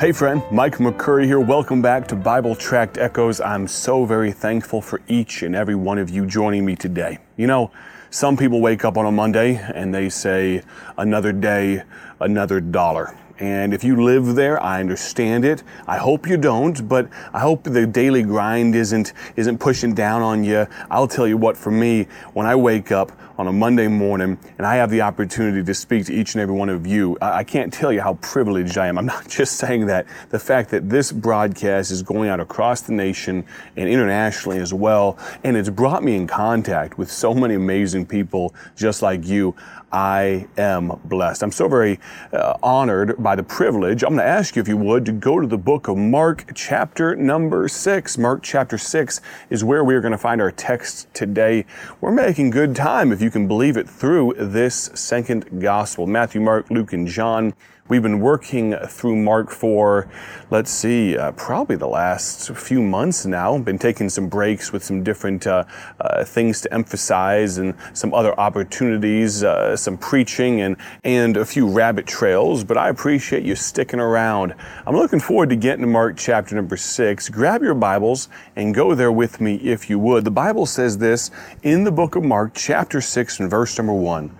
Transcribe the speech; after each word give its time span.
Hey, 0.00 0.12
friend, 0.12 0.44
Mike 0.52 0.76
McCurry 0.76 1.24
here. 1.24 1.40
Welcome 1.40 1.82
back 1.82 2.06
to 2.06 2.14
Bible 2.14 2.54
Tract 2.54 2.98
Echoes. 2.98 3.40
I'm 3.40 3.66
so 3.66 4.04
very 4.04 4.30
thankful 4.30 4.80
for 4.80 5.00
each 5.08 5.42
and 5.42 5.56
every 5.56 5.74
one 5.74 5.98
of 5.98 6.08
you 6.08 6.24
joining 6.24 6.64
me 6.64 6.76
today. 6.76 7.18
You 7.36 7.48
know, 7.48 7.72
some 8.10 8.36
people 8.36 8.60
wake 8.60 8.84
up 8.84 8.96
on 8.96 9.06
a 9.06 9.10
Monday 9.10 9.56
and 9.56 9.92
they 9.92 10.08
say, 10.08 10.62
another 10.96 11.32
day, 11.32 11.82
another 12.20 12.60
dollar. 12.60 13.18
And 13.38 13.72
if 13.72 13.84
you 13.84 14.02
live 14.02 14.34
there, 14.34 14.60
I 14.62 14.80
understand 14.80 15.44
it. 15.44 15.62
I 15.86 15.96
hope 15.96 16.26
you 16.26 16.36
don't, 16.36 16.88
but 16.88 17.08
I 17.32 17.38
hope 17.38 17.62
the 17.62 17.86
daily 17.86 18.22
grind 18.22 18.74
isn't 18.74 19.12
isn't 19.36 19.58
pushing 19.58 19.94
down 19.94 20.22
on 20.22 20.42
you. 20.42 20.66
I'll 20.90 21.06
tell 21.06 21.26
you 21.26 21.36
what, 21.36 21.56
for 21.56 21.70
me, 21.70 22.08
when 22.32 22.46
I 22.46 22.56
wake 22.56 22.90
up 22.90 23.12
on 23.38 23.46
a 23.46 23.52
Monday 23.52 23.86
morning 23.86 24.36
and 24.58 24.66
I 24.66 24.74
have 24.76 24.90
the 24.90 25.02
opportunity 25.02 25.62
to 25.62 25.72
speak 25.72 26.06
to 26.06 26.12
each 26.12 26.34
and 26.34 26.42
every 26.42 26.54
one 26.54 26.68
of 26.68 26.84
you, 26.86 27.16
I 27.22 27.44
can't 27.44 27.72
tell 27.72 27.92
you 27.92 28.00
how 28.00 28.14
privileged 28.14 28.76
I 28.76 28.88
am. 28.88 28.98
I'm 28.98 29.06
not 29.18 29.28
just 29.28 29.56
saying 29.56 29.86
that. 29.86 30.06
The 30.30 30.40
fact 30.40 30.70
that 30.70 30.90
this 30.90 31.12
broadcast 31.12 31.92
is 31.92 32.02
going 32.02 32.28
out 32.28 32.40
across 32.40 32.80
the 32.80 32.92
nation 32.92 33.46
and 33.76 33.88
internationally 33.88 34.58
as 34.58 34.74
well, 34.74 35.16
and 35.44 35.56
it's 35.56 35.70
brought 35.70 36.02
me 36.02 36.16
in 36.16 36.26
contact 36.26 36.98
with 36.98 37.10
so 37.10 37.32
many 37.32 37.54
amazing 37.54 38.06
people 38.06 38.54
just 38.74 39.00
like 39.00 39.24
you. 39.24 39.54
I 39.90 40.46
am 40.58 41.00
blessed. 41.04 41.42
I'm 41.42 41.52
so 41.52 41.68
very 41.68 41.98
uh, 42.32 42.58
honored 42.62 43.22
by 43.22 43.36
the 43.36 43.42
privilege. 43.42 44.02
I'm 44.02 44.10
going 44.10 44.18
to 44.18 44.24
ask 44.24 44.54
you, 44.54 44.62
if 44.62 44.68
you 44.68 44.76
would, 44.76 45.06
to 45.06 45.12
go 45.12 45.40
to 45.40 45.46
the 45.46 45.56
book 45.56 45.88
of 45.88 45.96
Mark, 45.96 46.52
chapter 46.54 47.16
number 47.16 47.68
six. 47.68 48.18
Mark, 48.18 48.42
chapter 48.42 48.76
six 48.76 49.20
is 49.48 49.64
where 49.64 49.82
we 49.82 49.94
are 49.94 50.00
going 50.00 50.12
to 50.12 50.18
find 50.18 50.40
our 50.40 50.50
text 50.50 51.12
today. 51.14 51.64
We're 52.00 52.12
making 52.12 52.50
good 52.50 52.76
time, 52.76 53.12
if 53.12 53.22
you 53.22 53.30
can 53.30 53.48
believe 53.48 53.76
it, 53.76 53.88
through 53.88 54.34
this 54.38 54.90
second 54.94 55.60
gospel 55.60 56.06
Matthew, 56.06 56.40
Mark, 56.40 56.70
Luke, 56.70 56.92
and 56.92 57.06
John. 57.06 57.54
We've 57.88 58.02
been 58.02 58.20
working 58.20 58.76
through 58.86 59.16
Mark 59.16 59.50
for, 59.50 60.10
let's 60.50 60.70
see, 60.70 61.16
uh, 61.16 61.32
probably 61.32 61.76
the 61.76 61.88
last 61.88 62.50
few 62.50 62.82
months 62.82 63.24
now. 63.24 63.56
Been 63.56 63.78
taking 63.78 64.10
some 64.10 64.28
breaks 64.28 64.74
with 64.74 64.84
some 64.84 65.02
different 65.02 65.46
uh, 65.46 65.64
uh, 65.98 66.22
things 66.22 66.60
to 66.60 66.74
emphasize 66.74 67.56
and 67.56 67.72
some 67.94 68.12
other 68.12 68.38
opportunities, 68.38 69.42
uh, 69.42 69.74
some 69.74 69.96
preaching 69.96 70.60
and, 70.60 70.76
and 71.02 71.38
a 71.38 71.46
few 71.46 71.66
rabbit 71.66 72.06
trails. 72.06 72.62
But 72.62 72.76
I 72.76 72.90
appreciate 72.90 73.42
you 73.42 73.56
sticking 73.56 74.00
around. 74.00 74.54
I'm 74.84 74.94
looking 74.94 75.20
forward 75.20 75.48
to 75.48 75.56
getting 75.56 75.80
to 75.80 75.86
Mark 75.86 76.18
chapter 76.18 76.54
number 76.56 76.76
six. 76.76 77.30
Grab 77.30 77.62
your 77.62 77.72
Bibles 77.72 78.28
and 78.54 78.74
go 78.74 78.94
there 78.94 79.12
with 79.12 79.40
me 79.40 79.54
if 79.54 79.88
you 79.88 79.98
would. 79.98 80.24
The 80.24 80.30
Bible 80.30 80.66
says 80.66 80.98
this 80.98 81.30
in 81.62 81.84
the 81.84 81.92
book 81.92 82.16
of 82.16 82.22
Mark, 82.22 82.52
chapter 82.54 83.00
six, 83.00 83.40
and 83.40 83.48
verse 83.48 83.78
number 83.78 83.94
one. 83.94 84.36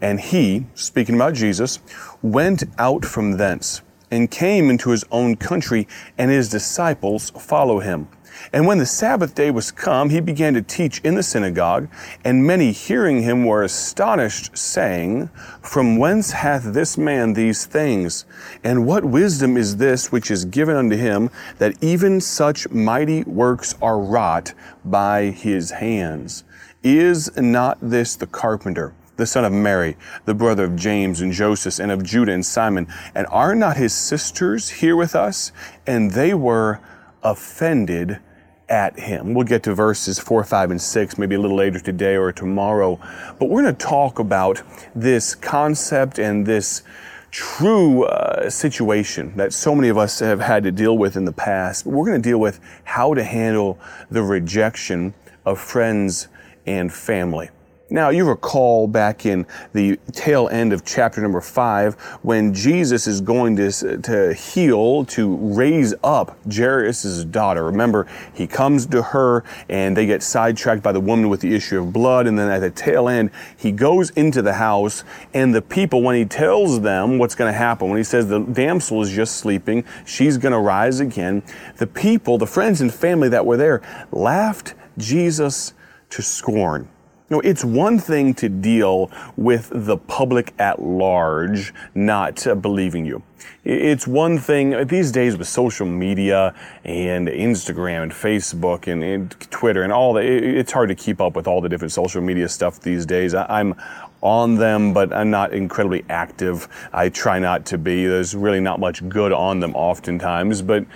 And 0.00 0.20
he, 0.20 0.66
speaking 0.74 1.14
about 1.14 1.34
Jesus, 1.34 1.80
went 2.22 2.64
out 2.78 3.04
from 3.04 3.36
thence 3.36 3.82
and 4.10 4.30
came 4.30 4.70
into 4.70 4.90
his 4.90 5.04
own 5.10 5.36
country, 5.36 5.86
and 6.16 6.30
his 6.30 6.48
disciples 6.48 7.30
follow 7.30 7.80
him. 7.80 8.08
And 8.52 8.66
when 8.66 8.78
the 8.78 8.86
Sabbath 8.86 9.34
day 9.34 9.50
was 9.50 9.70
come, 9.70 10.10
he 10.10 10.20
began 10.20 10.54
to 10.54 10.62
teach 10.62 11.00
in 11.00 11.14
the 11.14 11.22
synagogue, 11.22 11.88
and 12.24 12.46
many 12.46 12.72
hearing 12.72 13.22
him 13.22 13.44
were 13.44 13.62
astonished, 13.62 14.56
saying, 14.56 15.28
From 15.60 15.98
whence 15.98 16.30
hath 16.30 16.72
this 16.72 16.96
man 16.96 17.32
these 17.32 17.66
things? 17.66 18.24
And 18.64 18.86
what 18.86 19.04
wisdom 19.04 19.56
is 19.56 19.76
this 19.76 20.12
which 20.12 20.30
is 20.30 20.44
given 20.44 20.76
unto 20.76 20.96
him, 20.96 21.30
that 21.58 21.74
even 21.82 22.20
such 22.20 22.70
mighty 22.70 23.24
works 23.24 23.74
are 23.82 23.98
wrought 23.98 24.54
by 24.84 25.26
his 25.26 25.72
hands? 25.72 26.44
Is 26.82 27.36
not 27.36 27.78
this 27.82 28.14
the 28.14 28.26
carpenter? 28.26 28.94
The 29.18 29.26
son 29.26 29.44
of 29.44 29.52
Mary, 29.52 29.96
the 30.24 30.34
brother 30.34 30.64
of 30.64 30.76
James 30.76 31.20
and 31.20 31.32
Joseph, 31.32 31.78
and 31.78 31.92
of 31.92 32.02
Judah 32.02 32.32
and 32.32 32.46
Simon. 32.46 32.86
And 33.14 33.26
are 33.26 33.54
not 33.54 33.76
his 33.76 33.92
sisters 33.92 34.70
here 34.70 34.96
with 34.96 35.14
us? 35.14 35.52
And 35.86 36.12
they 36.12 36.32
were 36.32 36.80
offended 37.22 38.20
at 38.68 38.98
him. 38.98 39.34
We'll 39.34 39.46
get 39.46 39.64
to 39.64 39.74
verses 39.74 40.18
4, 40.18 40.44
5, 40.44 40.70
and 40.70 40.80
6 40.80 41.18
maybe 41.18 41.34
a 41.34 41.40
little 41.40 41.56
later 41.56 41.80
today 41.80 42.16
or 42.16 42.32
tomorrow. 42.32 43.00
But 43.38 43.46
we're 43.46 43.62
going 43.62 43.74
to 43.74 43.86
talk 43.86 44.18
about 44.18 44.62
this 44.94 45.34
concept 45.34 46.18
and 46.18 46.46
this 46.46 46.82
true 47.30 48.04
uh, 48.04 48.48
situation 48.48 49.36
that 49.36 49.52
so 49.52 49.74
many 49.74 49.88
of 49.88 49.98
us 49.98 50.20
have 50.20 50.40
had 50.40 50.62
to 50.62 50.70
deal 50.70 50.96
with 50.96 51.16
in 51.16 51.24
the 51.24 51.32
past. 51.32 51.86
We're 51.86 52.06
going 52.06 52.22
to 52.22 52.28
deal 52.28 52.38
with 52.38 52.60
how 52.84 53.14
to 53.14 53.24
handle 53.24 53.78
the 54.10 54.22
rejection 54.22 55.12
of 55.44 55.58
friends 55.58 56.28
and 56.66 56.92
family. 56.92 57.50
Now, 57.90 58.10
you 58.10 58.28
recall 58.28 58.86
back 58.86 59.24
in 59.24 59.46
the 59.72 59.98
tail 60.12 60.46
end 60.48 60.74
of 60.74 60.84
chapter 60.84 61.22
number 61.22 61.40
five 61.40 61.94
when 62.20 62.52
Jesus 62.52 63.06
is 63.06 63.22
going 63.22 63.56
to, 63.56 63.98
to 64.02 64.34
heal, 64.34 65.06
to 65.06 65.36
raise 65.36 65.94
up 66.04 66.36
Jairus' 66.52 67.24
daughter. 67.24 67.64
Remember, 67.64 68.06
he 68.34 68.46
comes 68.46 68.84
to 68.88 69.00
her 69.00 69.42
and 69.70 69.96
they 69.96 70.04
get 70.04 70.22
sidetracked 70.22 70.82
by 70.82 70.92
the 70.92 71.00
woman 71.00 71.30
with 71.30 71.40
the 71.40 71.54
issue 71.54 71.80
of 71.80 71.90
blood. 71.90 72.26
And 72.26 72.38
then 72.38 72.50
at 72.50 72.58
the 72.58 72.70
tail 72.70 73.08
end, 73.08 73.30
he 73.56 73.72
goes 73.72 74.10
into 74.10 74.42
the 74.42 74.54
house 74.54 75.02
and 75.32 75.54
the 75.54 75.62
people, 75.62 76.02
when 76.02 76.14
he 76.14 76.26
tells 76.26 76.82
them 76.82 77.16
what's 77.16 77.34
going 77.34 77.50
to 77.50 77.56
happen, 77.56 77.88
when 77.88 77.96
he 77.96 78.04
says 78.04 78.28
the 78.28 78.40
damsel 78.40 79.00
is 79.00 79.10
just 79.10 79.36
sleeping, 79.36 79.82
she's 80.04 80.36
going 80.36 80.52
to 80.52 80.58
rise 80.58 81.00
again, 81.00 81.42
the 81.78 81.86
people, 81.86 82.36
the 82.36 82.46
friends 82.46 82.82
and 82.82 82.92
family 82.92 83.30
that 83.30 83.46
were 83.46 83.56
there, 83.56 83.80
laughed 84.12 84.74
Jesus 84.98 85.72
to 86.10 86.20
scorn. 86.20 86.86
You 87.30 87.36
know, 87.36 87.40
it's 87.42 87.62
one 87.62 87.98
thing 87.98 88.32
to 88.34 88.48
deal 88.48 89.10
with 89.36 89.70
the 89.70 89.98
public 89.98 90.54
at 90.58 90.80
large 90.80 91.74
not 91.94 92.46
uh, 92.46 92.54
believing 92.54 93.04
you. 93.04 93.22
It's 93.64 94.06
one 94.06 94.38
thing 94.38 94.86
these 94.86 95.12
days 95.12 95.36
with 95.36 95.46
social 95.46 95.84
media 95.86 96.54
and 96.84 97.28
Instagram 97.28 98.04
and 98.04 98.12
Facebook 98.12 98.90
and, 98.90 99.04
and 99.04 99.30
Twitter 99.50 99.82
and 99.82 99.92
all 99.92 100.14
that. 100.14 100.24
It's 100.24 100.72
hard 100.72 100.88
to 100.88 100.94
keep 100.94 101.20
up 101.20 101.36
with 101.36 101.46
all 101.46 101.60
the 101.60 101.68
different 101.68 101.92
social 101.92 102.22
media 102.22 102.48
stuff 102.48 102.80
these 102.80 103.04
days. 103.04 103.34
I'm 103.34 103.74
on 104.22 104.54
them, 104.54 104.94
but 104.94 105.12
I'm 105.12 105.30
not 105.30 105.52
incredibly 105.52 106.06
active. 106.08 106.66
I 106.94 107.10
try 107.10 107.38
not 107.38 107.66
to 107.66 107.76
be. 107.76 108.06
There's 108.06 108.34
really 108.34 108.60
not 108.60 108.80
much 108.80 109.06
good 109.06 109.34
on 109.34 109.60
them 109.60 109.74
oftentimes, 109.74 110.62
but 110.62 110.86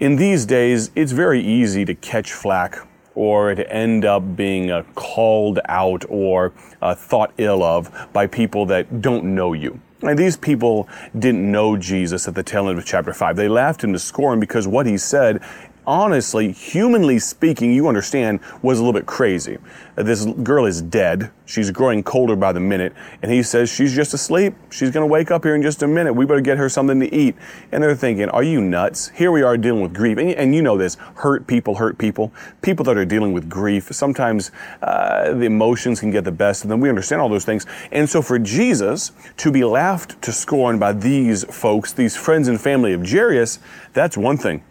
in 0.00 0.16
these 0.16 0.46
days, 0.46 0.90
it's 0.96 1.12
very 1.12 1.40
easy 1.40 1.84
to 1.84 1.94
catch 1.94 2.32
flack 2.32 2.88
or 3.20 3.54
to 3.54 3.70
end 3.70 4.02
up 4.06 4.34
being 4.34 4.70
uh, 4.70 4.82
called 4.94 5.60
out 5.66 6.02
or 6.08 6.54
uh, 6.80 6.94
thought 6.94 7.30
ill 7.36 7.62
of 7.62 7.90
by 8.14 8.26
people 8.26 8.64
that 8.64 9.02
don't 9.02 9.22
know 9.22 9.52
you. 9.52 9.78
And 10.00 10.18
these 10.18 10.38
people 10.38 10.88
didn't 11.18 11.52
know 11.52 11.76
Jesus 11.76 12.26
at 12.26 12.34
the 12.34 12.42
tail 12.42 12.70
end 12.70 12.78
of 12.78 12.86
chapter 12.86 13.12
5. 13.12 13.36
They 13.36 13.48
laughed 13.48 13.84
him 13.84 13.92
to 13.92 13.98
scorn 13.98 14.40
because 14.40 14.66
what 14.66 14.86
he 14.86 14.96
said 14.96 15.42
honestly, 15.90 16.52
humanly 16.52 17.18
speaking, 17.18 17.72
you 17.72 17.88
understand, 17.88 18.38
was 18.62 18.78
a 18.78 18.82
little 18.82 18.92
bit 18.92 19.06
crazy. 19.06 19.58
This 19.96 20.24
girl 20.24 20.64
is 20.64 20.80
dead. 20.80 21.32
She's 21.46 21.72
growing 21.72 22.04
colder 22.04 22.36
by 22.36 22.52
the 22.52 22.60
minute. 22.60 22.94
And 23.22 23.32
he 23.32 23.42
says, 23.42 23.68
She's 23.68 23.92
just 23.92 24.14
asleep. 24.14 24.54
She's 24.70 24.92
going 24.92 25.02
to 25.02 25.10
wake 25.10 25.32
up 25.32 25.42
here 25.42 25.56
in 25.56 25.62
just 25.62 25.82
a 25.82 25.88
minute. 25.88 26.12
We 26.12 26.26
better 26.26 26.40
get 26.40 26.58
her 26.58 26.68
something 26.68 27.00
to 27.00 27.12
eat. 27.12 27.34
And 27.72 27.82
they're 27.82 27.96
thinking, 27.96 28.28
Are 28.28 28.44
you 28.44 28.60
nuts? 28.60 29.08
Here 29.08 29.32
we 29.32 29.42
are 29.42 29.58
dealing 29.58 29.82
with 29.82 29.92
grief. 29.92 30.16
And, 30.16 30.30
and 30.30 30.54
you 30.54 30.62
know 30.62 30.78
this 30.78 30.94
hurt 31.16 31.48
people 31.48 31.74
hurt 31.74 31.98
people. 31.98 32.32
People 32.62 32.84
that 32.84 32.96
are 32.96 33.04
dealing 33.04 33.32
with 33.32 33.48
grief, 33.48 33.88
sometimes 33.90 34.52
uh, 34.82 35.32
the 35.32 35.46
emotions 35.46 35.98
can 35.98 36.12
get 36.12 36.22
the 36.22 36.30
best 36.30 36.62
of 36.62 36.70
them. 36.70 36.78
We 36.78 36.88
understand 36.88 37.20
all 37.20 37.28
those 37.28 37.44
things. 37.44 37.66
And 37.90 38.08
so 38.08 38.22
for 38.22 38.38
Jesus 38.38 39.10
to 39.38 39.50
be 39.50 39.64
laughed 39.64 40.22
to 40.22 40.30
scorn 40.30 40.78
by 40.78 40.92
these 40.92 41.42
folks, 41.52 41.92
these 41.92 42.16
friends 42.16 42.46
and 42.46 42.60
family 42.60 42.92
of 42.92 43.04
Jairus, 43.04 43.58
that's 43.92 44.16
one 44.16 44.36
thing. 44.36 44.62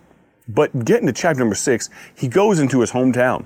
But 0.50 0.84
getting 0.84 1.06
to 1.06 1.14
chapter 1.14 1.40
number 1.40 1.54
six, 1.54 1.92
he 2.16 2.28
goes 2.28 2.58
into 2.58 2.82
his 2.82 2.92
hometown. 2.92 3.46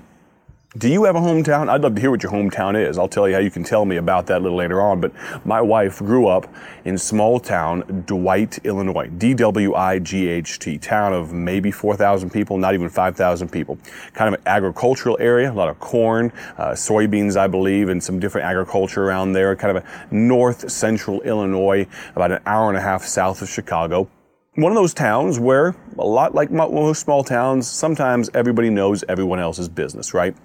Do 0.76 0.88
you 0.88 1.04
have 1.04 1.14
a 1.14 1.20
hometown? 1.20 1.68
I'd 1.68 1.82
love 1.82 1.94
to 1.94 2.00
hear 2.00 2.10
what 2.10 2.22
your 2.22 2.32
hometown 2.32 2.74
is. 2.74 2.98
I'll 2.98 3.06
tell 3.06 3.28
you 3.28 3.34
how 3.34 3.40
you 3.40 3.50
can 3.50 3.62
tell 3.62 3.84
me 3.84 3.96
about 3.96 4.26
that 4.26 4.38
a 4.38 4.42
little 4.42 4.56
later 4.56 4.80
on. 4.80 5.00
But 5.02 5.12
my 5.44 5.60
wife 5.60 5.98
grew 5.98 6.26
up 6.26 6.52
in 6.84 6.96
small 6.96 7.38
town 7.38 8.04
Dwight, 8.06 8.58
Illinois. 8.64 9.08
D-W-I-G-H-T. 9.18 10.78
Town 10.78 11.12
of 11.12 11.32
maybe 11.32 11.70
4,000 11.70 12.30
people, 12.30 12.56
not 12.56 12.72
even 12.74 12.88
5,000 12.88 13.52
people. 13.52 13.78
Kind 14.14 14.34
of 14.34 14.40
an 14.40 14.46
agricultural 14.46 15.16
area, 15.20 15.52
a 15.52 15.54
lot 15.54 15.68
of 15.68 15.78
corn, 15.78 16.32
uh, 16.56 16.70
soybeans, 16.70 17.36
I 17.36 17.46
believe, 17.46 17.90
and 17.90 18.02
some 18.02 18.18
different 18.18 18.46
agriculture 18.46 19.04
around 19.04 19.34
there. 19.34 19.54
Kind 19.54 19.76
of 19.76 19.84
a 19.84 20.14
north 20.14 20.72
central 20.72 21.20
Illinois, 21.20 21.86
about 22.16 22.32
an 22.32 22.40
hour 22.46 22.68
and 22.68 22.78
a 22.78 22.82
half 22.82 23.04
south 23.04 23.42
of 23.42 23.48
Chicago 23.48 24.08
one 24.56 24.70
of 24.70 24.76
those 24.76 24.94
towns 24.94 25.38
where, 25.40 25.74
a 25.98 26.06
lot 26.06 26.34
like 26.34 26.50
most 26.50 27.00
small 27.00 27.24
towns, 27.24 27.68
sometimes 27.68 28.30
everybody 28.34 28.70
knows 28.70 29.02
everyone 29.08 29.40
else's 29.40 29.68
business, 29.68 30.14
right? 30.14 30.36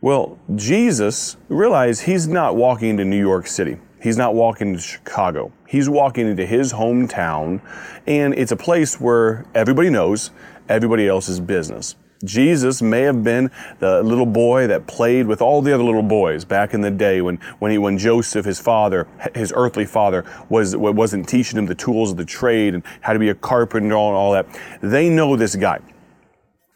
Well, 0.00 0.38
Jesus 0.56 1.36
realized 1.48 2.02
he's 2.02 2.26
not 2.26 2.56
walking 2.56 2.90
into 2.90 3.04
New 3.04 3.18
York 3.18 3.46
City. 3.46 3.78
He's 4.02 4.16
not 4.16 4.34
walking 4.34 4.74
to 4.74 4.80
Chicago. 4.80 5.52
He's 5.68 5.88
walking 5.88 6.26
into 6.26 6.46
his 6.46 6.72
hometown, 6.72 7.60
and 8.06 8.34
it's 8.34 8.50
a 8.50 8.56
place 8.56 8.98
where 8.98 9.44
everybody 9.54 9.90
knows 9.90 10.30
everybody 10.68 11.06
else's 11.06 11.38
business. 11.38 11.94
Jesus 12.24 12.82
may 12.82 13.02
have 13.02 13.24
been 13.24 13.50
the 13.78 14.02
little 14.02 14.26
boy 14.26 14.66
that 14.66 14.86
played 14.86 15.26
with 15.26 15.40
all 15.40 15.62
the 15.62 15.72
other 15.72 15.82
little 15.84 16.02
boys 16.02 16.44
back 16.44 16.74
in 16.74 16.82
the 16.82 16.90
day 16.90 17.22
when, 17.22 17.36
when, 17.60 17.70
he, 17.70 17.78
when 17.78 17.96
Joseph, 17.96 18.44
his 18.44 18.60
father, 18.60 19.08
his 19.34 19.52
earthly 19.56 19.86
father, 19.86 20.24
was, 20.50 20.76
wasn't 20.76 21.28
teaching 21.28 21.58
him 21.58 21.66
the 21.66 21.74
tools 21.74 22.10
of 22.10 22.18
the 22.18 22.24
trade 22.24 22.74
and 22.74 22.82
how 23.00 23.14
to 23.14 23.18
be 23.18 23.30
a 23.30 23.34
carpenter 23.34 23.86
and 23.86 23.94
all 23.94 24.32
that. 24.32 24.46
They 24.82 25.08
know 25.08 25.34
this 25.34 25.56
guy. 25.56 25.80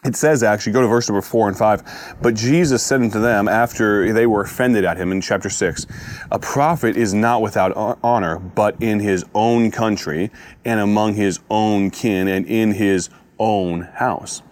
It 0.04 0.16
says 0.16 0.42
actually, 0.42 0.72
go 0.72 0.82
to 0.82 0.86
verse 0.86 1.08
number 1.08 1.22
four 1.22 1.48
and 1.48 1.56
five. 1.56 1.82
But 2.20 2.34
Jesus 2.34 2.82
said 2.82 3.00
unto 3.00 3.20
them 3.20 3.48
after 3.48 4.12
they 4.12 4.26
were 4.26 4.42
offended 4.42 4.84
at 4.84 4.98
him 4.98 5.12
in 5.12 5.20
chapter 5.20 5.48
six, 5.48 5.86
a 6.30 6.38
prophet 6.38 6.96
is 6.96 7.14
not 7.14 7.40
without 7.40 7.98
honor, 8.02 8.38
but 8.38 8.80
in 8.82 9.00
his 9.00 9.24
own 9.34 9.70
country 9.70 10.30
and 10.64 10.80
among 10.80 11.14
his 11.14 11.40
own 11.50 11.90
kin 11.90 12.28
and 12.28 12.46
in 12.46 12.72
his 12.72 13.08
own 13.38 13.82
house. 13.82 14.42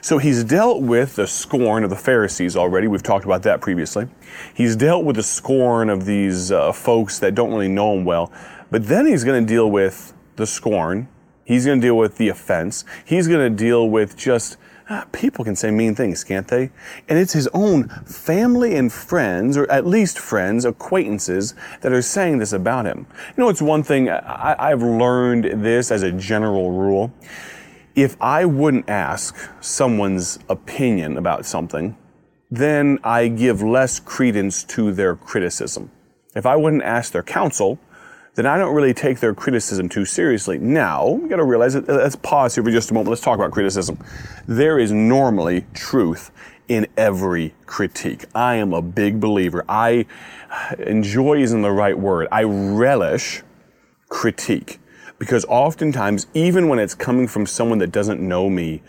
So 0.00 0.18
he's 0.18 0.44
dealt 0.44 0.82
with 0.82 1.16
the 1.16 1.26
scorn 1.26 1.84
of 1.84 1.90
the 1.90 1.96
Pharisees 1.96 2.56
already. 2.56 2.88
We've 2.88 3.02
talked 3.02 3.24
about 3.24 3.42
that 3.44 3.60
previously. 3.60 4.08
He's 4.54 4.76
dealt 4.76 5.04
with 5.04 5.16
the 5.16 5.22
scorn 5.22 5.88
of 5.88 6.04
these 6.04 6.52
uh, 6.52 6.72
folks 6.72 7.18
that 7.20 7.34
don't 7.34 7.50
really 7.50 7.68
know 7.68 7.94
him 7.94 8.04
well. 8.04 8.32
But 8.70 8.86
then 8.86 9.06
he's 9.06 9.24
going 9.24 9.44
to 9.44 9.46
deal 9.46 9.70
with 9.70 10.14
the 10.36 10.46
scorn. 10.46 11.08
He's 11.44 11.66
going 11.66 11.80
to 11.80 11.86
deal 11.86 11.96
with 11.96 12.16
the 12.16 12.28
offense. 12.28 12.84
He's 13.04 13.28
going 13.28 13.40
to 13.40 13.56
deal 13.56 13.88
with 13.88 14.16
just 14.16 14.56
ah, 14.88 15.06
people 15.12 15.44
can 15.44 15.56
say 15.56 15.70
mean 15.70 15.94
things, 15.94 16.24
can't 16.24 16.48
they? 16.48 16.70
And 17.08 17.18
it's 17.18 17.32
his 17.32 17.48
own 17.48 17.88
family 18.04 18.74
and 18.76 18.92
friends, 18.92 19.56
or 19.56 19.70
at 19.70 19.86
least 19.86 20.18
friends, 20.18 20.64
acquaintances, 20.64 21.54
that 21.80 21.92
are 21.92 22.02
saying 22.02 22.38
this 22.38 22.52
about 22.52 22.86
him. 22.86 23.06
You 23.36 23.44
know, 23.44 23.48
it's 23.48 23.62
one 23.62 23.82
thing 23.82 24.08
I, 24.08 24.56
I've 24.58 24.82
learned 24.82 25.64
this 25.64 25.90
as 25.90 26.02
a 26.02 26.12
general 26.12 26.70
rule 26.72 27.12
if 27.94 28.20
I 28.20 28.44
wouldn't 28.44 28.88
ask 28.88 29.36
someone's 29.60 30.38
opinion 30.48 31.16
about 31.16 31.46
something, 31.46 31.96
then 32.50 32.98
I 33.02 33.28
give 33.28 33.62
less 33.62 33.98
credence 34.00 34.64
to 34.64 34.92
their 34.92 35.16
criticism. 35.16 35.90
If 36.34 36.46
I 36.46 36.56
wouldn't 36.56 36.82
ask 36.82 37.12
their 37.12 37.22
counsel, 37.22 37.78
then 38.34 38.46
I 38.46 38.56
don't 38.56 38.74
really 38.74 38.94
take 38.94 39.20
their 39.20 39.34
criticism 39.34 39.88
too 39.88 40.04
seriously. 40.04 40.58
Now, 40.58 41.06
you 41.08 41.28
gotta 41.28 41.44
realize. 41.44 41.74
Let's 41.76 42.16
pause 42.16 42.54
here 42.54 42.64
for 42.64 42.70
just 42.70 42.90
a 42.90 42.94
moment. 42.94 43.10
Let's 43.10 43.22
talk 43.22 43.36
about 43.36 43.52
criticism. 43.52 43.98
There 44.46 44.78
is 44.78 44.90
normally 44.90 45.66
truth 45.74 46.30
in 46.68 46.86
every 46.96 47.54
critique. 47.66 48.24
I 48.34 48.54
am 48.54 48.72
a 48.72 48.80
big 48.80 49.20
believer. 49.20 49.64
I 49.68 50.06
uh, 50.50 50.76
enjoy 50.78 51.42
isn't 51.42 51.60
the 51.60 51.72
right 51.72 51.98
word. 51.98 52.28
I 52.32 52.44
relish 52.44 53.42
critique. 54.08 54.78
Because 55.22 55.44
oftentimes, 55.44 56.26
even 56.34 56.68
when 56.68 56.80
it's 56.80 56.96
coming 56.96 57.28
from 57.28 57.46
someone 57.46 57.78
that 57.78 57.92
doesn't 57.92 58.20
know 58.20 58.50
me, 58.50 58.82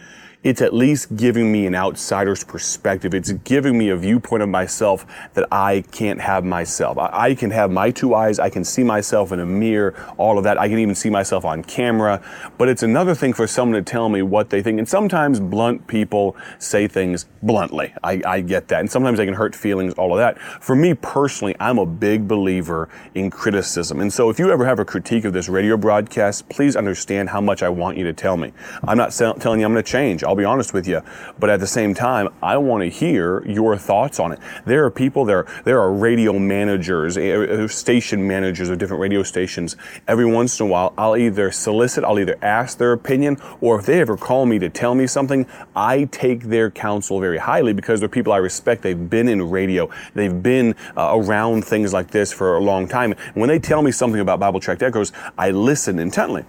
it's 0.43 0.61
at 0.61 0.73
least 0.73 1.15
giving 1.15 1.51
me 1.51 1.65
an 1.65 1.73
outsider's 1.73 2.43
perspective. 2.43 3.13
It's 3.13 3.31
giving 3.31 3.77
me 3.77 3.89
a 3.89 3.95
viewpoint 3.95 4.43
of 4.43 4.49
myself 4.49 5.05
that 5.35 5.47
I 5.51 5.85
can't 5.91 6.19
have 6.19 6.43
myself. 6.43 6.97
I, 6.97 7.33
can 7.33 7.49
have 7.51 7.71
my 7.71 7.91
two 7.91 8.13
eyes. 8.13 8.39
I 8.39 8.49
can 8.49 8.65
see 8.65 8.83
myself 8.83 9.31
in 9.31 9.39
a 9.39 9.45
mirror, 9.45 9.95
all 10.17 10.37
of 10.37 10.43
that. 10.43 10.59
I 10.59 10.67
can 10.67 10.79
even 10.79 10.95
see 10.95 11.09
myself 11.09 11.45
on 11.45 11.63
camera. 11.63 12.21
But 12.57 12.67
it's 12.67 12.83
another 12.83 13.15
thing 13.15 13.31
for 13.31 13.47
someone 13.47 13.81
to 13.83 13.89
tell 13.89 14.09
me 14.09 14.21
what 14.21 14.49
they 14.49 14.61
think. 14.61 14.79
And 14.79 14.87
sometimes 14.87 15.39
blunt 15.39 15.87
people 15.87 16.35
say 16.59 16.89
things 16.89 17.25
bluntly. 17.41 17.93
I, 18.03 18.21
I 18.25 18.41
get 18.41 18.67
that. 18.67 18.81
And 18.81 18.91
sometimes 18.91 19.19
they 19.19 19.25
can 19.25 19.35
hurt 19.35 19.55
feelings, 19.55 19.93
all 19.93 20.11
of 20.11 20.17
that. 20.17 20.39
For 20.39 20.75
me 20.75 20.93
personally, 20.93 21.55
I'm 21.59 21.77
a 21.77 21.85
big 21.85 22.27
believer 22.27 22.89
in 23.15 23.29
criticism. 23.29 24.01
And 24.01 24.11
so 24.11 24.29
if 24.29 24.39
you 24.39 24.51
ever 24.51 24.65
have 24.65 24.79
a 24.79 24.85
critique 24.85 25.23
of 25.23 25.31
this 25.31 25.47
radio 25.47 25.77
broadcast, 25.77 26.49
please 26.49 26.75
understand 26.75 27.29
how 27.29 27.39
much 27.39 27.63
I 27.63 27.69
want 27.69 27.97
you 27.97 28.03
to 28.03 28.13
tell 28.13 28.35
me. 28.35 28.51
I'm 28.83 28.97
not 28.97 29.13
telling 29.13 29.61
you 29.61 29.65
I'm 29.65 29.71
going 29.71 29.83
to 29.83 29.89
change. 29.89 30.23
I'll 30.33 30.37
be 30.37 30.45
honest 30.45 30.73
with 30.73 30.87
you. 30.87 31.03
But 31.37 31.51
at 31.51 31.59
the 31.59 31.67
same 31.67 31.93
time, 31.93 32.27
I 32.41 32.57
want 32.57 32.81
to 32.81 32.89
hear 32.89 33.45
your 33.45 33.77
thoughts 33.77 34.19
on 34.19 34.31
it. 34.31 34.39
There 34.65 34.83
are 34.83 34.89
people, 34.89 35.25
there, 35.25 35.45
there 35.63 35.79
are 35.79 35.93
radio 35.93 36.39
managers, 36.39 37.17
eh, 37.17 37.21
eh, 37.21 37.67
station 37.67 38.27
managers 38.27 38.69
of 38.69 38.79
different 38.79 38.99
radio 38.99 39.21
stations. 39.21 39.75
Every 40.07 40.25
once 40.25 40.59
in 40.59 40.65
a 40.65 40.69
while, 40.69 40.91
I'll 40.97 41.15
either 41.15 41.51
solicit, 41.51 42.03
I'll 42.03 42.19
either 42.19 42.35
ask 42.41 42.79
their 42.79 42.93
opinion, 42.93 43.37
or 43.61 43.79
if 43.79 43.85
they 43.85 44.01
ever 44.01 44.17
call 44.17 44.47
me 44.47 44.57
to 44.57 44.71
tell 44.71 44.95
me 44.95 45.05
something, 45.05 45.45
I 45.75 46.05
take 46.05 46.45
their 46.45 46.71
counsel 46.71 47.19
very 47.19 47.37
highly 47.37 47.73
because 47.73 47.99
they're 47.99 48.09
people 48.09 48.33
I 48.33 48.37
respect. 48.37 48.81
They've 48.81 49.07
been 49.07 49.27
in 49.27 49.51
radio. 49.51 49.87
They've 50.15 50.41
been 50.41 50.73
uh, 50.97 51.11
around 51.13 51.63
things 51.63 51.93
like 51.93 52.09
this 52.09 52.33
for 52.33 52.55
a 52.55 52.59
long 52.59 52.87
time. 52.87 53.11
And 53.11 53.35
when 53.35 53.49
they 53.49 53.59
tell 53.59 53.83
me 53.83 53.91
something 53.91 54.19
about 54.19 54.39
Bible 54.39 54.59
Tract 54.59 54.81
Echoes, 54.81 55.11
I 55.37 55.51
listen 55.51 55.99
intently. 55.99 56.43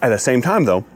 At 0.00 0.08
the 0.08 0.18
same 0.18 0.40
time, 0.40 0.64
though, 0.64 0.86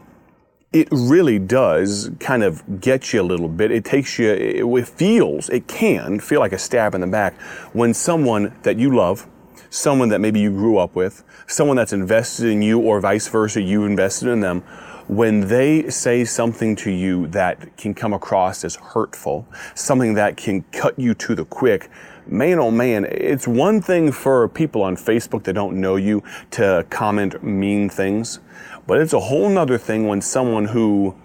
it 0.74 0.88
really 0.90 1.38
does 1.38 2.10
kind 2.18 2.42
of 2.42 2.80
get 2.80 3.12
you 3.12 3.22
a 3.22 3.22
little 3.22 3.48
bit. 3.48 3.70
It 3.70 3.84
takes 3.84 4.18
you, 4.18 4.28
it 4.28 4.88
feels, 4.88 5.48
it 5.48 5.68
can 5.68 6.18
feel 6.18 6.40
like 6.40 6.52
a 6.52 6.58
stab 6.58 6.96
in 6.96 7.00
the 7.00 7.06
back 7.06 7.40
when 7.72 7.94
someone 7.94 8.52
that 8.64 8.76
you 8.76 8.94
love, 8.94 9.28
someone 9.70 10.08
that 10.08 10.18
maybe 10.20 10.40
you 10.40 10.50
grew 10.50 10.78
up 10.78 10.96
with, 10.96 11.22
someone 11.46 11.76
that's 11.76 11.92
invested 11.92 12.46
in 12.46 12.60
you 12.60 12.80
or 12.80 13.00
vice 13.00 13.28
versa, 13.28 13.62
you 13.62 13.84
invested 13.84 14.28
in 14.28 14.40
them, 14.40 14.62
when 15.06 15.46
they 15.46 15.88
say 15.90 16.24
something 16.24 16.74
to 16.74 16.90
you 16.90 17.28
that 17.28 17.76
can 17.76 17.94
come 17.94 18.12
across 18.12 18.64
as 18.64 18.74
hurtful, 18.74 19.46
something 19.76 20.14
that 20.14 20.36
can 20.36 20.62
cut 20.72 20.98
you 20.98 21.14
to 21.14 21.36
the 21.36 21.44
quick, 21.44 21.88
man 22.26 22.58
oh 22.58 22.70
man, 22.70 23.04
it's 23.04 23.46
one 23.46 23.80
thing 23.80 24.12
for 24.12 24.48
people 24.48 24.82
on 24.82 24.96
Facebook 24.96 25.44
that 25.44 25.52
don't 25.52 25.80
know 25.80 25.96
you 25.96 26.22
to 26.52 26.86
comment 26.90 27.42
mean 27.42 27.88
things. 27.88 28.40
But 28.86 29.00
it's 29.00 29.12
a 29.12 29.20
whole 29.20 29.48
nother 29.48 29.78
thing 29.78 30.06
when 30.06 30.20
someone 30.20 30.66
who 30.66 31.16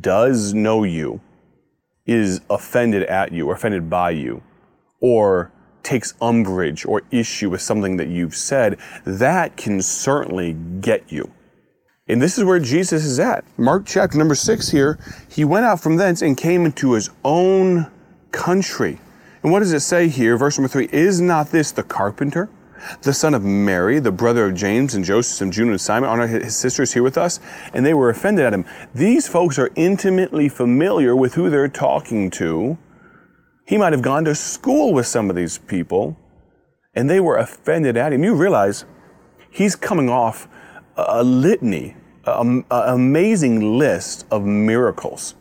does 0.00 0.52
know 0.52 0.84
you 0.84 1.20
is 2.06 2.40
offended 2.50 3.02
at 3.04 3.32
you 3.32 3.48
or 3.48 3.54
offended 3.54 3.88
by 3.88 4.10
you 4.10 4.42
or 5.00 5.52
takes 5.82 6.14
umbrage 6.20 6.84
or 6.84 7.02
issue 7.10 7.50
with 7.50 7.62
something 7.62 7.96
that 7.96 8.08
you've 8.08 8.34
said, 8.34 8.78
that 9.04 9.56
can 9.56 9.80
certainly 9.80 10.54
get 10.80 11.10
you. 11.10 11.32
And 12.08 12.20
this 12.20 12.38
is 12.38 12.44
where 12.44 12.58
Jesus 12.58 13.04
is 13.04 13.18
at. 13.20 13.44
Mark 13.58 13.84
chapter 13.86 14.16
number 14.18 14.34
six 14.34 14.68
here, 14.70 14.98
he 15.30 15.44
went 15.44 15.66
out 15.66 15.80
from 15.80 15.96
thence 15.96 16.22
and 16.22 16.36
came 16.36 16.64
into 16.64 16.92
his 16.92 17.10
own 17.24 17.90
country. 18.32 18.98
And 19.42 19.52
what 19.52 19.60
does 19.60 19.72
it 19.72 19.80
say 19.80 20.08
here? 20.08 20.36
Verse 20.36 20.58
number 20.58 20.68
three 20.68 20.88
Is 20.92 21.20
not 21.20 21.50
this 21.50 21.70
the 21.72 21.82
carpenter? 21.82 22.50
the 23.02 23.12
son 23.12 23.34
of 23.34 23.42
Mary, 23.42 23.98
the 23.98 24.12
brother 24.12 24.46
of 24.46 24.54
James 24.54 24.94
and 24.94 25.04
Joseph 25.04 25.40
and 25.40 25.52
Judah 25.52 25.72
and 25.72 25.80
Simon, 25.80 26.08
are 26.08 26.26
his 26.26 26.56
sisters 26.56 26.92
here 26.92 27.02
with 27.02 27.18
us? 27.18 27.40
And 27.72 27.84
they 27.84 27.94
were 27.94 28.10
offended 28.10 28.44
at 28.44 28.54
him. 28.54 28.64
These 28.94 29.28
folks 29.28 29.58
are 29.58 29.70
intimately 29.74 30.48
familiar 30.48 31.14
with 31.16 31.34
who 31.34 31.50
they're 31.50 31.68
talking 31.68 32.30
to. 32.32 32.78
He 33.66 33.76
might 33.76 33.92
have 33.92 34.02
gone 34.02 34.24
to 34.24 34.34
school 34.34 34.92
with 34.94 35.06
some 35.06 35.28
of 35.28 35.36
these 35.36 35.58
people, 35.58 36.18
and 36.94 37.08
they 37.08 37.20
were 37.20 37.36
offended 37.36 37.96
at 37.96 38.12
him. 38.12 38.24
You 38.24 38.34
realize 38.34 38.84
he's 39.50 39.76
coming 39.76 40.08
off 40.08 40.48
a 40.96 41.22
litany, 41.22 41.96
an 42.24 42.64
amazing 42.70 43.78
list 43.78 44.26
of 44.30 44.44
miracles 44.44 45.34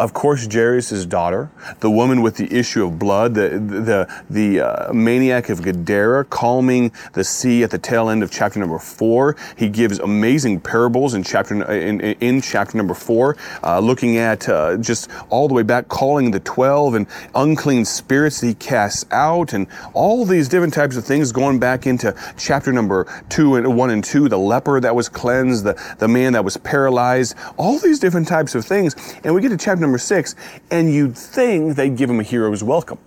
of 0.00 0.14
course, 0.14 0.48
Jairus' 0.50 1.04
daughter, 1.04 1.50
the 1.80 1.90
woman 1.90 2.22
with 2.22 2.36
the 2.36 2.50
issue 2.50 2.86
of 2.86 2.98
blood, 2.98 3.34
the, 3.34 3.50
the, 3.50 4.22
the 4.30 4.60
uh, 4.60 4.92
maniac 4.94 5.50
of 5.50 5.60
Gadara, 5.60 6.24
calming 6.24 6.90
the 7.12 7.22
sea 7.22 7.62
at 7.62 7.70
the 7.70 7.78
tail 7.78 8.08
end 8.08 8.22
of 8.22 8.30
chapter 8.30 8.58
number 8.58 8.78
four. 8.78 9.36
He 9.58 9.68
gives 9.68 9.98
amazing 9.98 10.60
parables 10.60 11.12
in 11.12 11.22
chapter, 11.22 11.70
in, 11.70 12.00
in 12.00 12.40
chapter 12.40 12.78
number 12.78 12.94
four, 12.94 13.36
uh, 13.62 13.78
looking 13.78 14.16
at 14.16 14.48
uh, 14.48 14.78
just 14.78 15.10
all 15.28 15.48
the 15.48 15.54
way 15.54 15.62
back, 15.62 15.88
calling 15.88 16.30
the 16.30 16.40
12 16.40 16.94
and 16.94 17.06
unclean 17.34 17.84
spirits 17.84 18.40
that 18.40 18.46
he 18.46 18.54
casts 18.54 19.04
out, 19.10 19.52
and 19.52 19.66
all 19.92 20.24
these 20.24 20.48
different 20.48 20.72
types 20.72 20.96
of 20.96 21.04
things 21.04 21.30
going 21.30 21.58
back 21.58 21.86
into 21.86 22.14
chapter 22.38 22.72
number 22.72 23.06
two 23.28 23.56
and 23.56 23.76
one 23.76 23.90
and 23.90 24.02
two, 24.02 24.30
the 24.30 24.38
leper 24.38 24.80
that 24.80 24.94
was 24.94 25.10
cleansed, 25.10 25.64
the, 25.64 25.96
the 25.98 26.08
man 26.08 26.32
that 26.32 26.42
was 26.42 26.56
paralyzed, 26.56 27.36
all 27.58 27.78
these 27.78 27.98
different 27.98 28.26
types 28.26 28.54
of 28.54 28.64
things. 28.64 28.96
And 29.24 29.34
we 29.34 29.42
get 29.42 29.50
to 29.50 29.58
chapter 29.58 29.82
number 29.82 29.89
number 29.90 29.98
six, 29.98 30.36
and 30.70 30.94
you'd 30.94 31.18
think 31.18 31.74
they'd 31.74 31.96
give 31.96 32.08
him 32.08 32.20
a 32.20 32.22
hero's 32.22 32.62
welcome. 32.62 32.98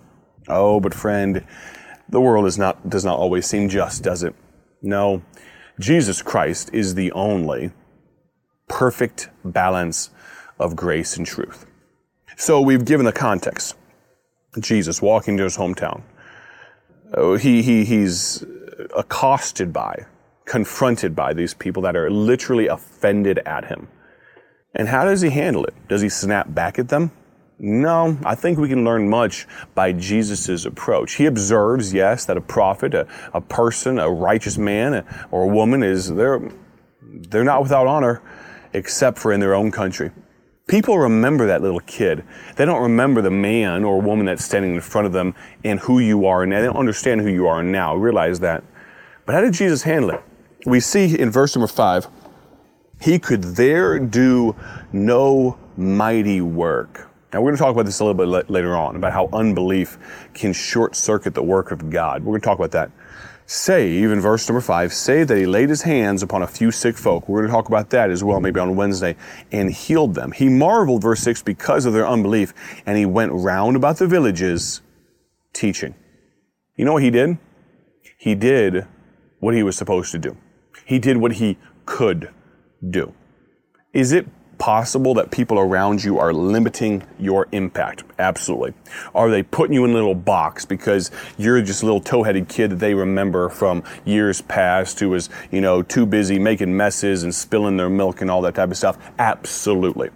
Oh, 0.48 0.80
but 0.80 0.92
friend, 0.92 1.42
the 2.10 2.20
world 2.20 2.44
is 2.44 2.58
not, 2.58 2.90
does 2.90 3.06
not 3.06 3.18
always 3.18 3.46
seem 3.46 3.70
just, 3.70 4.02
does 4.02 4.22
it? 4.22 4.34
No. 4.82 5.22
Jesus 5.80 6.20
Christ 6.20 6.68
is 6.74 6.94
the 6.94 7.10
only 7.12 7.72
perfect 8.68 9.30
balance 9.46 10.10
of 10.60 10.76
grace 10.76 11.16
and 11.16 11.26
truth. 11.26 11.64
So 12.36 12.60
we've 12.60 12.84
given 12.84 13.06
the 13.06 13.12
context. 13.12 13.76
Jesus 14.60 15.00
walking 15.00 15.38
to 15.38 15.44
his 15.44 15.56
hometown. 15.56 16.02
Oh, 17.14 17.36
he, 17.36 17.62
he, 17.62 17.86
he's 17.86 18.44
accosted 18.94 19.72
by, 19.72 20.04
confronted 20.44 21.16
by 21.16 21.32
these 21.32 21.54
people 21.54 21.82
that 21.82 21.96
are 21.96 22.10
literally 22.10 22.66
offended 22.66 23.38
at 23.46 23.64
him. 23.64 23.88
And 24.74 24.88
how 24.88 25.04
does 25.04 25.20
he 25.20 25.30
handle 25.30 25.64
it? 25.64 25.74
Does 25.88 26.02
he 26.02 26.08
snap 26.08 26.52
back 26.52 26.78
at 26.78 26.88
them? 26.88 27.12
No, 27.58 28.18
I 28.24 28.34
think 28.34 28.58
we 28.58 28.68
can 28.68 28.84
learn 28.84 29.08
much 29.08 29.46
by 29.74 29.92
Jesus' 29.92 30.64
approach. 30.64 31.14
He 31.14 31.26
observes, 31.26 31.94
yes, 31.94 32.24
that 32.24 32.36
a 32.36 32.40
prophet, 32.40 32.94
a, 32.94 33.06
a 33.32 33.40
person, 33.40 33.98
a 33.98 34.10
righteous 34.10 34.58
man 34.58 34.94
a, 34.94 35.28
or 35.30 35.44
a 35.44 35.46
woman 35.46 35.82
is, 35.82 36.12
they're, 36.12 36.50
they're 37.00 37.44
not 37.44 37.62
without 37.62 37.86
honor 37.86 38.22
except 38.72 39.18
for 39.18 39.32
in 39.32 39.38
their 39.38 39.54
own 39.54 39.70
country. 39.70 40.10
People 40.66 40.98
remember 40.98 41.46
that 41.46 41.62
little 41.62 41.80
kid. 41.80 42.24
They 42.56 42.64
don't 42.64 42.82
remember 42.82 43.22
the 43.22 43.30
man 43.30 43.84
or 43.84 44.00
woman 44.00 44.26
that's 44.26 44.44
standing 44.44 44.74
in 44.74 44.80
front 44.80 45.06
of 45.06 45.12
them 45.12 45.34
and 45.62 45.78
who 45.78 46.00
you 46.00 46.26
are 46.26 46.46
now. 46.46 46.60
They 46.60 46.66
don't 46.66 46.76
understand 46.76 47.20
who 47.20 47.28
you 47.28 47.46
are 47.46 47.62
now. 47.62 47.94
Realize 47.94 48.40
that. 48.40 48.64
But 49.26 49.34
how 49.34 49.42
did 49.42 49.52
Jesus 49.52 49.82
handle 49.82 50.10
it? 50.10 50.22
We 50.66 50.80
see 50.80 51.18
in 51.18 51.30
verse 51.30 51.54
number 51.54 51.66
five, 51.66 52.08
he 53.00 53.18
could 53.18 53.42
there 53.42 53.98
do 53.98 54.56
no 54.92 55.58
mighty 55.76 56.40
work. 56.40 57.10
Now, 57.32 57.40
we're 57.40 57.50
going 57.50 57.56
to 57.56 57.62
talk 57.62 57.72
about 57.72 57.86
this 57.86 57.98
a 57.98 58.04
little 58.04 58.26
bit 58.26 58.48
later 58.48 58.76
on 58.76 58.94
about 58.94 59.12
how 59.12 59.28
unbelief 59.32 59.98
can 60.34 60.52
short 60.52 60.94
circuit 60.94 61.34
the 61.34 61.42
work 61.42 61.72
of 61.72 61.90
God. 61.90 62.22
We're 62.22 62.32
going 62.32 62.40
to 62.40 62.44
talk 62.44 62.58
about 62.58 62.70
that. 62.70 62.92
Save, 63.46 64.10
in 64.10 64.20
verse 64.20 64.48
number 64.48 64.60
five, 64.60 64.94
save 64.94 65.28
that 65.28 65.36
he 65.36 65.44
laid 65.44 65.68
his 65.68 65.82
hands 65.82 66.22
upon 66.22 66.42
a 66.42 66.46
few 66.46 66.70
sick 66.70 66.96
folk. 66.96 67.28
We're 67.28 67.40
going 67.40 67.50
to 67.50 67.52
talk 67.52 67.68
about 67.68 67.90
that 67.90 68.10
as 68.10 68.24
well, 68.24 68.40
maybe 68.40 68.58
on 68.58 68.74
Wednesday, 68.76 69.16
and 69.52 69.70
healed 69.70 70.14
them. 70.14 70.32
He 70.32 70.48
marveled, 70.48 71.02
verse 71.02 71.20
six, 71.20 71.42
because 71.42 71.84
of 71.84 71.92
their 71.92 72.06
unbelief, 72.06 72.54
and 72.86 72.96
he 72.96 73.04
went 73.04 73.32
round 73.32 73.76
about 73.76 73.98
the 73.98 74.06
villages 74.06 74.80
teaching. 75.52 75.94
You 76.76 76.84
know 76.84 76.94
what 76.94 77.02
he 77.02 77.10
did? 77.10 77.36
He 78.16 78.34
did 78.34 78.86
what 79.40 79.54
he 79.54 79.62
was 79.62 79.76
supposed 79.76 80.12
to 80.12 80.18
do. 80.18 80.36
He 80.86 80.98
did 80.98 81.18
what 81.18 81.32
he 81.32 81.58
could 81.84 82.30
do. 82.90 83.12
Is 83.92 84.12
it 84.12 84.26
possible 84.58 85.14
that 85.14 85.30
people 85.30 85.58
around 85.58 86.02
you 86.02 86.18
are 86.18 86.32
limiting 86.32 87.02
your 87.18 87.48
impact? 87.52 88.04
Absolutely. 88.18 88.72
Are 89.14 89.30
they 89.30 89.42
putting 89.42 89.74
you 89.74 89.84
in 89.84 89.90
a 89.90 89.94
little 89.94 90.14
box 90.14 90.64
because 90.64 91.10
you're 91.36 91.60
just 91.62 91.82
a 91.82 91.86
little 91.86 92.00
toe-headed 92.00 92.48
kid 92.48 92.70
that 92.70 92.78
they 92.78 92.94
remember 92.94 93.48
from 93.48 93.82
years 94.04 94.40
past 94.42 95.00
who 95.00 95.10
was, 95.10 95.28
you 95.50 95.60
know, 95.60 95.82
too 95.82 96.06
busy 96.06 96.38
making 96.38 96.76
messes 96.76 97.22
and 97.22 97.34
spilling 97.34 97.76
their 97.76 97.90
milk 97.90 98.20
and 98.20 98.30
all 98.30 98.40
that 98.42 98.54
type 98.54 98.70
of 98.70 98.76
stuff? 98.76 98.96
Absolutely. 99.18 100.10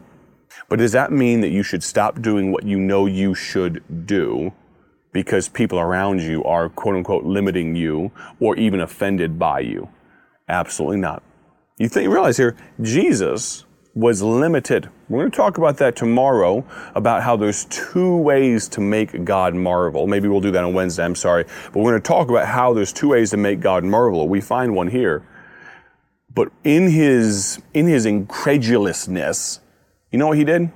But 0.68 0.78
does 0.78 0.92
that 0.92 1.12
mean 1.12 1.40
that 1.40 1.50
you 1.50 1.62
should 1.62 1.82
stop 1.82 2.20
doing 2.20 2.52
what 2.52 2.64
you 2.64 2.78
know 2.78 3.06
you 3.06 3.34
should 3.34 4.06
do 4.06 4.52
because 5.12 5.48
people 5.48 5.78
around 5.78 6.20
you 6.20 6.44
are 6.44 6.68
quote 6.68 6.94
unquote 6.94 7.24
limiting 7.24 7.74
you 7.74 8.12
or 8.40 8.56
even 8.56 8.80
offended 8.80 9.38
by 9.38 9.60
you? 9.60 9.88
Absolutely 10.48 10.98
not. 10.98 11.22
You 11.78 11.88
think, 11.88 12.10
realize 12.10 12.36
here, 12.36 12.56
Jesus 12.82 13.64
was 13.94 14.20
limited. 14.20 14.88
We're 15.08 15.20
going 15.20 15.30
to 15.30 15.36
talk 15.36 15.58
about 15.58 15.76
that 15.78 15.94
tomorrow 15.94 16.64
about 16.96 17.22
how 17.22 17.36
there's 17.36 17.66
two 17.66 18.16
ways 18.16 18.68
to 18.70 18.80
make 18.80 19.24
God 19.24 19.54
marvel. 19.54 20.08
Maybe 20.08 20.26
we'll 20.26 20.40
do 20.40 20.50
that 20.50 20.64
on 20.64 20.74
Wednesday, 20.74 21.04
I'm 21.04 21.14
sorry. 21.14 21.44
But 21.66 21.76
we're 21.76 21.92
going 21.92 22.02
to 22.02 22.08
talk 22.08 22.30
about 22.30 22.48
how 22.48 22.74
there's 22.74 22.92
two 22.92 23.10
ways 23.10 23.30
to 23.30 23.36
make 23.36 23.60
God 23.60 23.84
marvel. 23.84 24.28
We 24.28 24.40
find 24.40 24.74
one 24.74 24.88
here. 24.88 25.24
But 26.34 26.52
in 26.64 26.90
his 26.90 27.60
in 27.74 27.86
his 27.86 28.06
incredulousness, 28.06 29.60
you 30.12 30.18
know 30.18 30.28
what 30.28 30.38
he 30.38 30.44
did? 30.44 30.70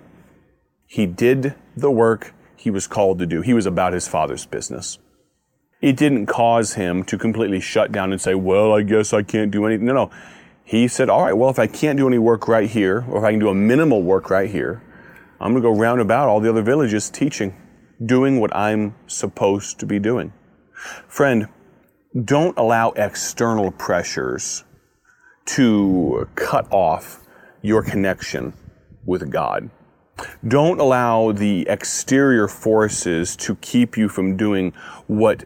He 0.87 1.07
did 1.07 1.55
the 1.77 1.91
work 1.91 2.33
he 2.57 2.71
was 2.71 2.87
called 2.87 3.19
to 3.19 3.27
do. 3.27 3.43
He 3.43 3.55
was 3.55 3.67
about 3.67 3.93
his 3.93 4.09
father's 4.09 4.47
business. 4.47 4.99
It 5.81 5.97
didn't 5.97 6.27
cause 6.27 6.75
him 6.75 7.05
to 7.05 7.19
completely 7.19 7.61
shut 7.61 7.93
down 7.93 8.13
and 8.13 8.21
say, 8.21 8.35
"Well, 8.35 8.73
I 8.73 8.83
guess 8.83 9.13
I 9.13 9.23
can't 9.23 9.51
do 9.51 9.67
anything." 9.67 9.87
No, 9.87 9.93
no 9.93 10.11
he 10.79 10.89
said, 10.89 11.11
all 11.11 11.23
right, 11.23 11.35
well, 11.35 11.51
if 11.51 11.59
I 11.59 11.67
can't 11.67 11.99
do 11.99 12.09
any 12.09 12.17
work 12.17 12.49
right 12.49 12.69
here, 12.69 13.05
or 13.11 13.19
if 13.19 13.25
I 13.25 13.33
can 13.33 13.41
do 13.41 13.51
a 13.51 13.55
minimal 13.55 14.03
work 14.03 14.31
right 14.31 14.51
here, 14.51 14.83
I'm 15.39 15.53
going 15.53 15.63
to 15.63 15.69
go 15.69 15.79
round 15.79 16.01
about 16.01 16.29
all 16.29 16.41
the 16.41 16.49
other 16.49 16.63
villages 16.63 17.11
teaching, 17.11 17.55
doing 18.05 18.41
what 18.41 18.57
I'm 18.57 18.95
supposed 19.07 19.79
to 19.81 19.87
be 19.87 19.99
doing. 19.99 20.33
Friend, 21.09 21.47
don't 22.25 22.57
allow 22.57 22.93
external 22.93 23.71
pressures 23.71 24.65
to 25.45 26.27
cut 26.37 26.73
off 26.73 27.21
your 27.61 27.83
connection 27.83 28.55
with 29.05 29.31
God. 29.31 29.71
Don't 30.47 30.81
allow 30.81 31.33
the 31.33 31.69
exterior 31.69 32.49
forces 32.49 33.37
to 33.37 33.57
keep 33.57 33.99
you 33.99 34.09
from 34.09 34.39
doing 34.39 34.73
what 35.07 35.45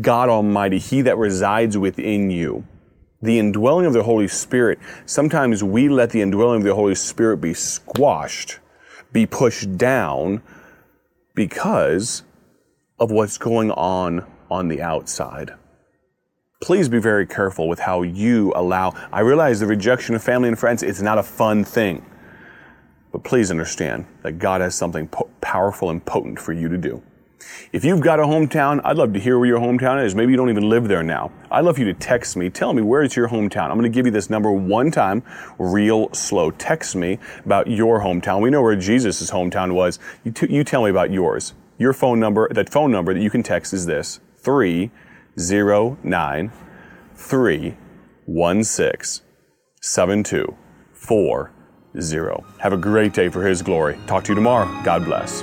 God 0.00 0.30
Almighty, 0.30 0.78
He 0.78 1.02
that 1.02 1.18
resides 1.18 1.76
within 1.76 2.30
you, 2.30 2.66
the 3.22 3.38
indwelling 3.38 3.86
of 3.86 3.92
the 3.92 4.02
Holy 4.02 4.28
Spirit, 4.28 4.78
sometimes 5.06 5.62
we 5.62 5.88
let 5.88 6.10
the 6.10 6.20
indwelling 6.20 6.58
of 6.58 6.64
the 6.64 6.74
Holy 6.74 6.96
Spirit 6.96 7.38
be 7.38 7.54
squashed, 7.54 8.58
be 9.12 9.26
pushed 9.26 9.78
down 9.78 10.42
because 11.34 12.24
of 12.98 13.10
what's 13.10 13.38
going 13.38 13.70
on 13.70 14.26
on 14.50 14.68
the 14.68 14.82
outside. 14.82 15.52
Please 16.60 16.88
be 16.88 16.98
very 16.98 17.26
careful 17.26 17.68
with 17.68 17.80
how 17.80 18.02
you 18.02 18.52
allow. 18.54 18.92
I 19.12 19.20
realize 19.20 19.60
the 19.60 19.66
rejection 19.66 20.14
of 20.14 20.22
family 20.22 20.48
and 20.48 20.58
friends 20.58 20.82
is 20.82 21.02
not 21.02 21.18
a 21.18 21.22
fun 21.22 21.64
thing. 21.64 22.04
But 23.12 23.24
please 23.24 23.50
understand 23.50 24.06
that 24.22 24.38
God 24.38 24.60
has 24.60 24.74
something 24.74 25.08
po- 25.08 25.30
powerful 25.40 25.90
and 25.90 26.04
potent 26.04 26.38
for 26.38 26.52
you 26.52 26.68
to 26.68 26.78
do. 26.78 27.02
If 27.72 27.84
you've 27.84 28.00
got 28.00 28.20
a 28.20 28.24
hometown, 28.24 28.80
I'd 28.84 28.96
love 28.96 29.12
to 29.14 29.20
hear 29.20 29.38
where 29.38 29.48
your 29.48 29.58
hometown 29.58 30.04
is. 30.04 30.14
Maybe 30.14 30.30
you 30.32 30.36
don't 30.36 30.50
even 30.50 30.68
live 30.68 30.88
there 30.88 31.02
now. 31.02 31.32
I'd 31.50 31.64
love 31.64 31.76
for 31.76 31.82
you 31.82 31.92
to 31.92 31.98
text 31.98 32.36
me. 32.36 32.50
Tell 32.50 32.72
me 32.72 32.82
where 32.82 33.02
is 33.02 33.16
your 33.16 33.28
hometown. 33.28 33.70
I'm 33.70 33.78
going 33.78 33.90
to 33.90 33.94
give 33.94 34.06
you 34.06 34.12
this 34.12 34.30
number 34.30 34.52
one 34.52 34.90
time, 34.90 35.22
real 35.58 36.12
slow. 36.12 36.50
Text 36.50 36.96
me 36.96 37.18
about 37.44 37.68
your 37.68 38.00
hometown. 38.00 38.42
We 38.42 38.50
know 38.50 38.62
where 38.62 38.76
Jesus' 38.76 39.30
hometown 39.30 39.74
was. 39.74 39.98
You, 40.24 40.32
t- 40.32 40.52
you 40.52 40.64
tell 40.64 40.84
me 40.84 40.90
about 40.90 41.10
yours. 41.10 41.54
Your 41.78 41.92
phone 41.92 42.18
number, 42.20 42.48
that 42.52 42.70
phone 42.70 42.90
number 42.90 43.14
that 43.14 43.20
you 43.20 43.30
can 43.30 43.42
text 43.42 43.72
is 43.72 43.86
this 43.86 44.20
309 44.38 46.52
316 47.16 49.26
7240. 49.80 51.52
Have 52.58 52.72
a 52.72 52.76
great 52.76 53.12
day 53.12 53.28
for 53.28 53.44
His 53.46 53.62
glory. 53.62 53.98
Talk 54.06 54.24
to 54.24 54.30
you 54.30 54.36
tomorrow. 54.36 54.66
God 54.84 55.04
bless. 55.04 55.42